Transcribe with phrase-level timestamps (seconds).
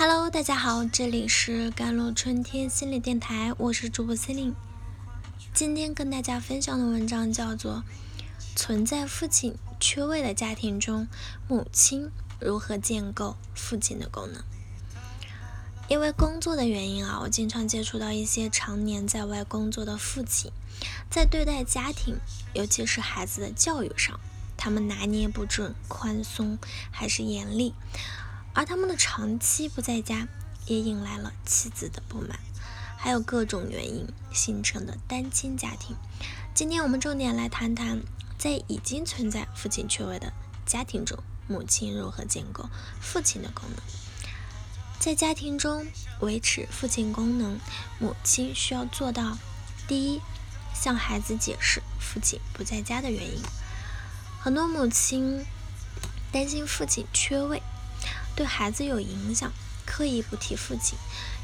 [0.00, 4.54] Hello，大家好，这里是甘露春天心理电台，我是主播 c e l i n e
[5.52, 7.82] 今天跟大家分享的文章叫做
[8.56, 11.08] 《存在父亲缺位的家庭中，
[11.48, 14.40] 母亲如何建构父亲的功能》。
[15.88, 20.52] 因为工作的原因啊，我经常接触到一些常年在外工作的父亲，
[21.10, 22.20] 在对待家庭，
[22.54, 24.20] 尤其是孩子的教育上，
[24.56, 26.56] 他们拿捏不准宽松
[26.92, 27.74] 还是严厉。
[28.58, 30.26] 而他们的长期不在家，
[30.66, 32.40] 也引来了妻子的不满，
[32.96, 35.94] 还有各种原因形成的单亲家庭。
[36.54, 38.02] 今天我们重点来谈谈，
[38.36, 40.32] 在已经存在父亲缺位的
[40.66, 41.16] 家庭中，
[41.46, 42.68] 母亲如何建构
[43.00, 43.78] 父亲的功能。
[44.98, 45.86] 在家庭中
[46.18, 47.60] 维持父亲功能，
[48.00, 49.38] 母亲需要做到：
[49.86, 50.20] 第一，
[50.74, 53.40] 向孩子解释父亲不在家的原因。
[54.40, 55.46] 很多母亲
[56.32, 57.62] 担心父亲缺位。
[58.38, 59.52] 对孩子有影响，
[59.84, 60.96] 刻意不提父亲，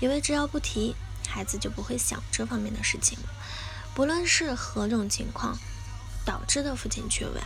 [0.00, 0.96] 以为只要不提，
[1.28, 3.28] 孩子就不会想这方面的事情了。
[3.94, 5.56] 不论是何种情况
[6.26, 7.40] 导致的父亲缺位，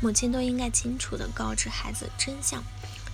[0.00, 2.64] 母亲都应该清楚地告知孩子真相，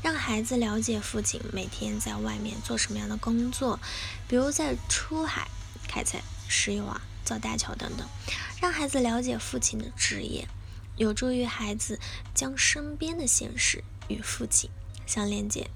[0.05, 3.80] 让孩子了解父亲每天在外面做什么样的工作，
[4.28, 5.48] 比如在出海
[5.89, 8.06] 开采石油啊、造大桥等等，
[8.61, 10.46] 让孩子了解父亲的职业，
[10.96, 11.98] 有助于孩子
[12.33, 14.70] 将身边的现实与父亲。
[15.12, 15.68] 相连接，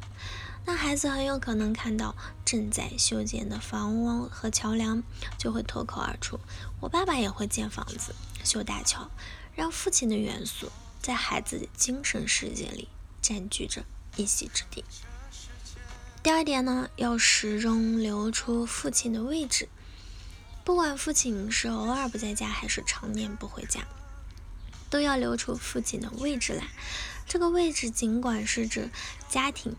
[0.65, 5.03] 那孩子很有可能看到正在修建的房屋和桥梁，
[5.37, 6.41] 就会脱口而出
[6.81, 9.11] ：“我爸爸也会建房子、修大桥。”
[9.55, 12.89] 让父亲的元素在孩子的精神世界里
[13.21, 13.85] 占据着
[14.17, 14.83] 一席之地。
[16.23, 19.69] 第二点呢，要始终留出父亲的位置，
[20.65, 23.87] 不管父亲是偶尔不在家，还是常年不回家。
[24.91, 26.69] 都要留出父亲的位置来。
[27.27, 28.91] 这个位置尽管是指
[29.29, 29.75] 家庭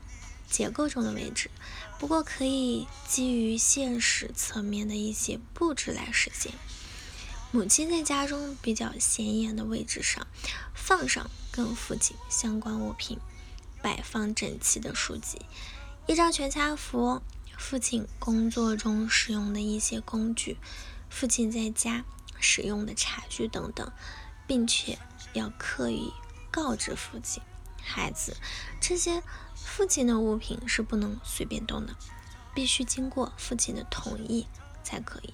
[0.50, 1.50] 结构中的位置，
[1.97, 6.51] 不过可以基于现实层面的一些布置来实现。
[7.51, 10.28] 母亲在家中比较显眼的位置上，
[10.73, 13.18] 放上跟父亲相关物品，
[13.81, 15.39] 摆放整齐的书籍，
[16.06, 17.22] 一张全家福，
[17.57, 20.57] 父亲工作中使用的一些工具，
[21.09, 22.03] 父亲在家
[22.38, 23.89] 使用的茶具等等。
[24.47, 24.97] 并且
[25.34, 26.12] 要刻意
[26.50, 27.44] 告知父亲、
[27.84, 28.35] 孩子，
[28.81, 29.22] 这些
[29.53, 31.94] 父亲的物品是不能随便动的，
[32.56, 34.47] 必须经过父亲的同意
[34.84, 35.34] 才可以。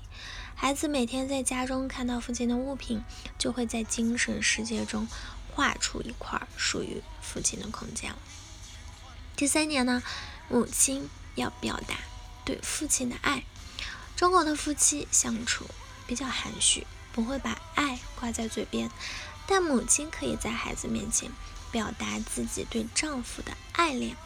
[0.55, 3.03] 孩子每天在家中看到父亲的物品，
[3.37, 5.07] 就会在精神世界中
[5.53, 8.13] 画出一块属于父亲的空间。
[9.35, 10.01] 第三点呢，
[10.49, 11.95] 母亲要表达
[12.45, 13.43] 对父亲的爱。
[14.15, 15.65] 中国的夫妻相处
[16.07, 16.85] 比较含蓄。
[17.13, 18.89] 不会把爱挂在嘴边，
[19.47, 21.31] 但母亲可以在孩子面前
[21.71, 24.17] 表达自己对丈夫的爱恋。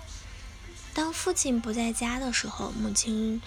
[0.94, 3.42] 当父亲不在家的时候，母亲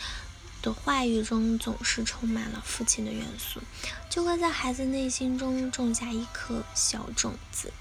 [0.63, 3.61] 的话语中总是充满了父亲的元素，
[4.09, 7.73] 就会在孩子内心中种下一颗小种子。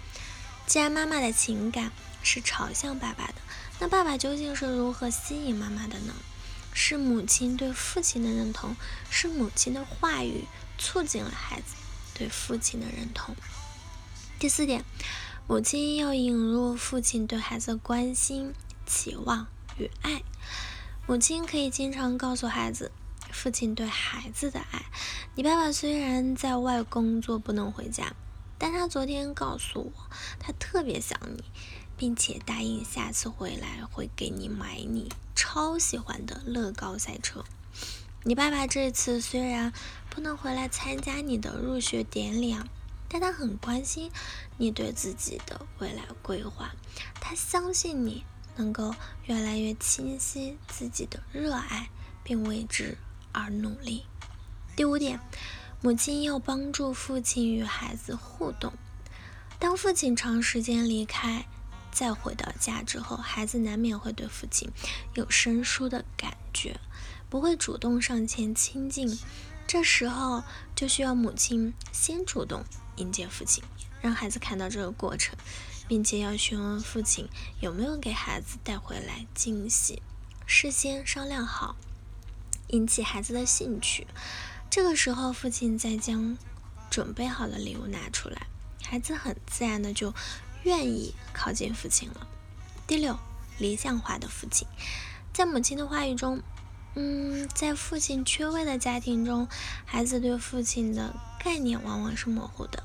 [0.66, 1.92] 既然妈妈的情感
[2.24, 3.36] 是朝向爸爸的，
[3.80, 6.14] 那爸爸究竟是如何吸引妈妈的呢？
[6.82, 8.74] 是母亲对父亲的认同，
[9.10, 10.46] 是母亲的话语。
[10.82, 11.76] 促进了孩子
[12.14, 13.36] 对父亲的认同。
[14.40, 14.86] 第四点，
[15.46, 18.54] 母亲要引入父亲对孩子关心、
[18.86, 19.48] 期望
[19.78, 20.24] 与爱。
[21.06, 22.94] 母亲可以经常告诉孩子
[23.30, 24.86] 父亲对孩子的爱。
[25.36, 28.14] 你爸爸虽然在外工作不能回家，
[28.58, 31.44] 但他昨天告诉我，他特别想你，
[32.00, 37.44] 并且答应下次回来会给你买你超喜欢的乐高赛车。
[38.24, 39.74] 你爸爸这次虽然
[40.10, 42.56] 不能回来参加你的入学典礼，
[43.10, 44.10] 但他很关心
[44.58, 46.74] 你对自己的未来规划。
[47.20, 48.24] 他相信你
[48.56, 48.96] 能够
[49.26, 51.90] 越来越清晰自己的热爱，
[52.24, 52.98] 并为之
[53.34, 54.06] 而努力。
[54.78, 55.20] 第五点，
[55.82, 58.72] 母亲要帮助父亲与孩子互动。
[59.60, 61.46] 当父亲长时间离开，
[62.00, 64.72] 再回到家之后，孩子难免会对父亲
[65.16, 66.80] 有生疏的感觉。
[67.30, 69.20] 不会主动上前亲近，
[69.68, 70.42] 这时候
[70.74, 72.64] 就需要母亲先主动
[72.96, 73.62] 迎接父亲，
[74.02, 75.38] 让孩子看到这个过程，
[75.90, 77.28] 并且要询问父亲
[77.60, 80.02] 有没有给孩子带回来惊喜，
[80.46, 81.76] 事先商量好，
[82.70, 84.08] 引起孩子的兴趣。
[84.70, 86.38] 这个时候，父亲再将
[86.90, 88.48] 准备好的礼物拿出来，
[88.82, 90.14] 孩子很自然的就
[90.64, 92.28] 愿意靠近父亲了。
[92.88, 93.18] 第六，
[93.58, 94.68] 理想化的父亲，
[95.34, 96.42] 在母亲的话语中。
[96.96, 99.48] 嗯，在父亲缺位的家庭中，
[99.86, 102.84] 孩子对父亲的概念往往是模糊的。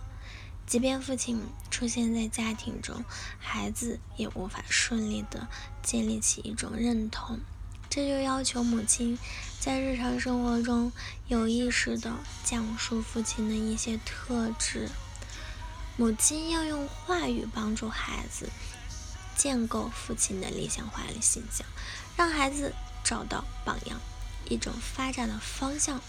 [0.66, 1.40] 即便父亲
[1.70, 3.02] 出现在家庭中，
[3.38, 5.48] 孩子也无法顺利的
[5.82, 7.40] 建立起一种认同。
[7.88, 9.18] 这就要求母亲
[9.58, 10.92] 在日常生活中
[11.26, 12.12] 有意识地
[12.44, 14.90] 讲述父亲的一些特质。
[15.96, 18.50] 母亲要用话语帮助孩子
[19.36, 21.64] 建构父亲的理想化的形象，
[22.16, 22.74] 让孩子
[23.04, 24.00] 找到榜样，
[24.48, 26.00] 一种发展的方向。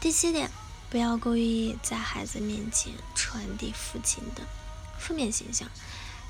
[0.00, 0.50] 第七点，
[0.90, 4.42] 不要故意在孩子面前传递父亲的
[4.98, 5.68] 负面形象。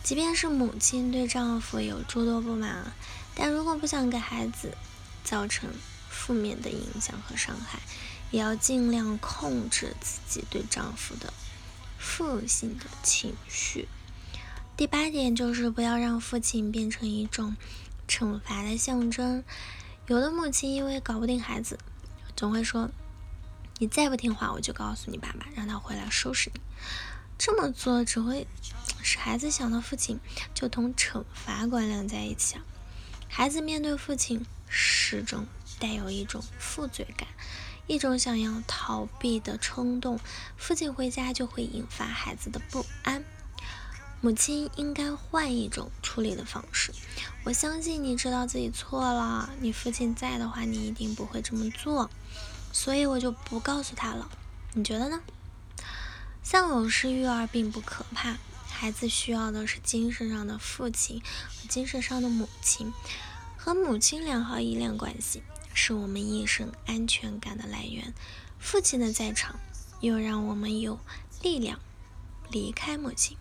[0.03, 2.93] 即便是母亲对丈夫有诸多不满，
[3.35, 4.77] 但如果不想给孩子
[5.25, 5.71] 造成
[6.11, 7.81] 负面的影响和伤害，
[8.31, 11.33] 也要尽量控制自己对丈夫的
[12.05, 13.89] 负性的情绪。
[14.77, 17.57] 第八点就是不要让父亲变成一种
[18.07, 19.43] 惩罚的象征。
[20.07, 21.79] 有的母亲因为搞不定孩子，
[22.37, 22.91] 总会说
[23.81, 26.61] ：“你再不听话，我就告诉你爸爸，让他回来收拾你。”
[27.39, 28.47] 这么做只会。
[29.03, 30.19] 使孩子想到父亲
[30.55, 32.57] 就同惩罚关联在一起，
[33.29, 35.47] 孩子面对父亲始终
[35.79, 37.29] 带有一种负罪感，
[37.87, 40.19] 一种想要逃避的冲动。
[40.57, 43.25] 父亲回家就会引发孩子的不安。
[44.21, 46.93] 母亲应该换一种处理的方式。
[47.45, 52.09] 我相信你知道自己错了，你父亲在的话，你一定不会这么做，
[52.73, 54.31] 所以我就不告诉他了。
[54.73, 55.21] 你觉得呢？
[56.43, 58.39] 丧偶式育儿并不可怕。
[58.67, 62.93] 孩子需要的是精神上的父亲和精神上的母亲，
[63.57, 65.43] 和母亲良好依恋关系
[65.75, 68.15] 是我们一生安全感的来源。
[68.59, 69.61] 父亲的在场，
[70.01, 70.99] 又让我们有
[71.43, 71.79] 力量
[72.51, 73.37] 离开母亲。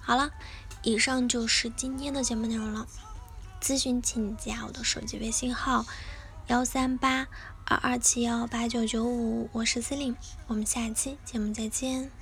[0.00, 0.30] 好了，
[0.84, 2.86] 以上就是今天的节目内容了。
[3.60, 5.84] 咨询请加我的手机微信号：
[6.46, 7.26] 幺三八
[7.64, 10.16] 二二七幺八九九五，我是司令，
[10.46, 12.19] 我们下期节目再见。